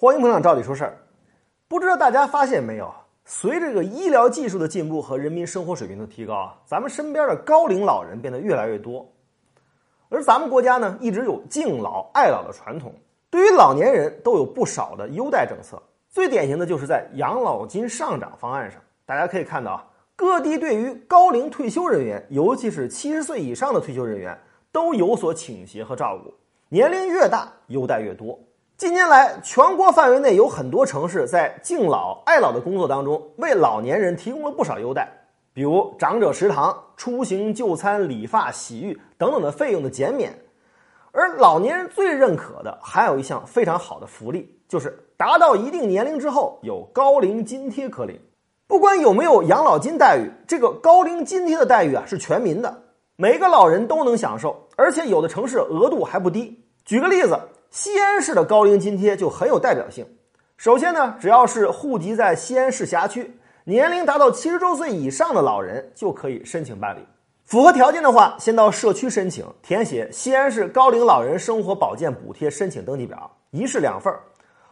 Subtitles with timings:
[0.00, 0.96] 欢迎捧场，照理说事儿。
[1.66, 2.88] 不知道大家发现没有，
[3.24, 9.04] 随着这个医疗技术的进步和人民生活水平的提高啊，咱们身边的高龄老人变得越来越多。
[10.08, 12.94] 而咱们国家呢，一直有敬老爱老的传统，
[13.28, 15.82] 对于老年人都有不少的优待政策。
[16.08, 19.84] 最典型的就是在养老金上涨方案上，大家可以看到啊，
[20.14, 24.38] 各地对于高龄退休人员，尤其是七十岁以上的退休人员，
[24.70, 26.32] 都有所倾斜和照顾。
[26.68, 28.38] 年龄越大，优待越多。
[28.78, 35.08] 近年来，全国范围内有很多城市在敬老爱老的工作当中，为老年人提供了不少优待，
[35.52, 40.32] 比如长者食堂、出行就餐、理发、洗浴等等的费用的减免。
[41.10, 48.16] 而老年人最认可的还有一项非常好的福利，就是达到一定年龄之后有高龄津贴可领。
[48.68, 52.84] 不管有没有养老金待遇，这个高龄津贴的待遇啊是全民的，
[53.16, 56.64] 每个老人都能享受，而且有的城市额度还不低。
[56.84, 57.36] 举个例子。
[57.70, 60.06] 西安市的高龄津贴就很有代表性。
[60.56, 67.00] 首先呢，只要是户籍在西安市辖区、年龄达到七十周岁以上的老人，就可以申请办理。
[67.44, 74.12] 符合条件的话，先到社区申请，填写西安市高龄老人生活保健补贴申请登记表，一式两份。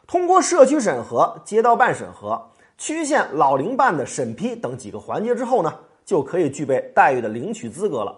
[0.06, 2.40] 通过社区审核、街道办审核、
[2.78, 5.72] 区县老龄办的审批等几个环节之后呢，
[6.04, 8.16] 就可以具备待遇的领取资格了。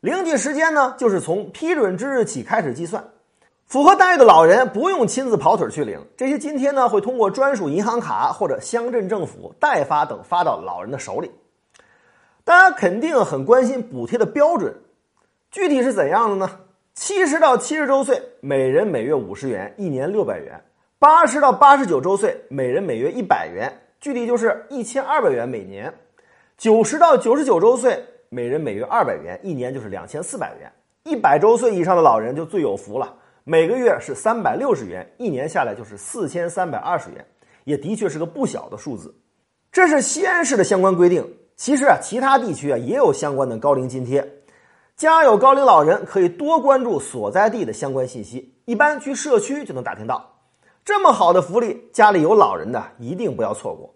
[0.00, 3.02] 领取时间呢，就是从批准之日起开始计算。
[3.70, 11.30] 符合待遇的老人不用亲自跑腿去领这些津贴呢，会通过专属银行卡或者乡镇政府代发等发到老人的手里。
[12.42, 14.74] 大家肯定很关心补贴的标准，
[15.52, 16.50] 具体是怎样的呢？
[16.96, 20.56] 七十到七十周岁，每人每月五十元，一年六百元；
[20.98, 25.88] 八十到八十九周岁，每人每月一百元，具体就是一千二百元每年；
[26.58, 30.68] 九十到九十九周岁，每人每月二百元，一年就是两千四百元；
[31.04, 33.14] 一百周岁以上的老人就最有福了。
[33.44, 37.24] 每个月是三百六十元，一年下来就是四千三百二十元，
[37.64, 39.14] 也的确是个不小的数字。
[39.72, 41.26] 这是西安市的相关规定。
[41.56, 44.26] 其实啊，其他地区啊也有相关的高龄津贴。
[44.96, 50.38] 家有高龄老人可以多关注所在地的相关信息，一般去社区就能打听到。
[50.84, 53.94] 这么好的福利，家里有老人的一定不要错过。